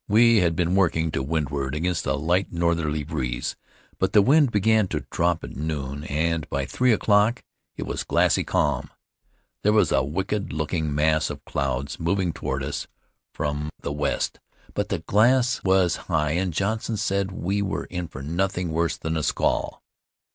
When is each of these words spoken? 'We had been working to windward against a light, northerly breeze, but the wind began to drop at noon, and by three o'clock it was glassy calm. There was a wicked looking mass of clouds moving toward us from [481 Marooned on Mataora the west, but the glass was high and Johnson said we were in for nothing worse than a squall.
'We 0.07 0.37
had 0.37 0.55
been 0.55 0.73
working 0.73 1.11
to 1.11 1.21
windward 1.21 1.75
against 1.75 2.07
a 2.07 2.15
light, 2.15 2.51
northerly 2.51 3.03
breeze, 3.03 3.55
but 3.99 4.13
the 4.13 4.23
wind 4.23 4.51
began 4.51 4.87
to 4.87 5.05
drop 5.11 5.43
at 5.43 5.55
noon, 5.55 6.05
and 6.05 6.49
by 6.49 6.65
three 6.65 6.91
o'clock 6.91 7.43
it 7.77 7.83
was 7.85 8.03
glassy 8.03 8.43
calm. 8.43 8.89
There 9.61 9.73
was 9.73 9.91
a 9.91 10.03
wicked 10.03 10.51
looking 10.53 10.91
mass 10.95 11.29
of 11.29 11.45
clouds 11.45 11.99
moving 11.99 12.33
toward 12.33 12.63
us 12.63 12.87
from 13.35 13.69
[481 13.69 13.69
Marooned 13.69 13.69
on 13.69 13.69
Mataora 13.69 13.83
the 13.83 13.99
west, 14.01 14.39
but 14.73 14.89
the 14.89 15.03
glass 15.05 15.63
was 15.63 15.95
high 16.07 16.31
and 16.31 16.51
Johnson 16.51 16.97
said 16.97 17.31
we 17.31 17.61
were 17.61 17.85
in 17.85 18.07
for 18.07 18.23
nothing 18.23 18.71
worse 18.71 18.97
than 18.97 19.15
a 19.15 19.21
squall. 19.21 19.83